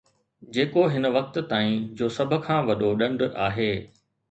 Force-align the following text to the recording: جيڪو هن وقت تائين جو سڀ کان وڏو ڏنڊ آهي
جيڪو 0.53 0.85
هن 0.93 1.05
وقت 1.17 1.37
تائين 1.51 1.77
جو 2.01 2.09
سڀ 2.17 2.35
کان 2.49 2.65
وڏو 2.73 2.91
ڏنڊ 3.05 3.29
آهي 3.49 3.71